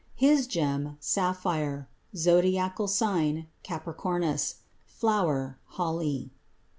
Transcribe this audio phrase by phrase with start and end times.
[0.15, 1.87] His gem Sapphire.
[2.15, 4.55] Zodiacal sign Capricornus.
[4.87, 6.31] Flower Holly.